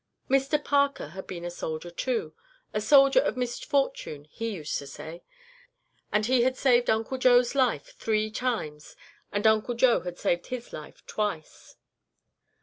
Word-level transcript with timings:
Mr 0.27 0.57
Parker 0.63 1.09
had 1.09 1.27
been 1.27 1.45
a 1.45 1.51
soldier 1.51 1.91
too 1.91 2.33
a 2.73 2.81
soldier 2.81 3.19
of 3.19 3.37
misfortune, 3.37 4.25
he 4.31 4.49
used 4.49 4.75
to 4.79 4.87
say 4.87 5.21
and 6.11 6.25
he 6.25 6.41
had 6.41 6.57
saved 6.57 6.89
Uncle 6.89 7.19
Joe's 7.19 7.53
life 7.53 7.93
three 7.99 8.31
times, 8.31 8.95
and 9.31 9.45
Uncle 9.45 9.75
Joe 9.75 9.99
had 9.99 10.17
saved 10.17 10.47
his 10.47 10.73
life 10.73 11.05
twice. 11.05 11.75